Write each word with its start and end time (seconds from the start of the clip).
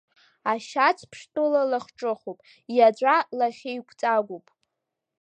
Ашьацԥштәыла 0.51 1.61
лахҿыхуп, 1.71 2.39
иаҵәа 2.75 3.15
лахьеиқәҵагоуп… 3.37 4.45